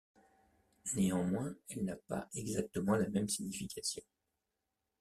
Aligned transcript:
Néanmoins, 0.95 1.53
elle 1.69 1.83
n’a 1.85 1.95
pas 1.95 2.27
exactement 2.33 2.95
la 2.95 3.07
même 3.07 3.29
signification. 3.29 4.01